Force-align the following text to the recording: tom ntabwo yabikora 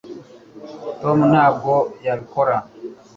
tom 1.01 1.17
ntabwo 1.31 1.73
yabikora 2.05 2.55